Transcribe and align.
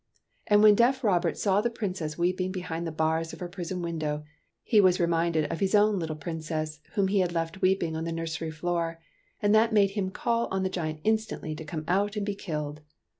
And 0.47 0.63
when 0.63 0.73
deaf 0.73 1.03
Robert 1.03 1.37
saw 1.37 1.61
the 1.61 1.69
Princess 1.69 2.17
weeping 2.17 2.51
behind 2.51 2.87
the 2.87 2.91
bars 2.91 3.33
of 3.33 3.39
her 3.39 3.47
prison 3.47 3.83
window, 3.83 4.23
he 4.63 4.81
was 4.81 4.99
reminded 4.99 5.45
of 5.51 5.59
his 5.59 5.75
own 5.75 5.99
little 5.99 6.15
Princess 6.15 6.79
whom 6.93 7.07
he 7.07 7.19
had 7.19 7.33
left 7.33 7.61
weeping 7.61 7.95
on 7.95 8.05
the 8.05 8.11
nursery 8.11 8.49
floor; 8.49 8.99
and 9.43 9.53
that 9.53 9.73
made 9.73 9.91
him 9.91 10.09
call 10.09 10.47
on 10.47 10.63
the 10.63 10.69
giant 10.69 11.01
instantly 11.03 11.53
to 11.53 11.63
come 11.65 11.83
out 11.87 12.15
and 12.15 12.25
be 12.25 12.33
killed. 12.33 12.81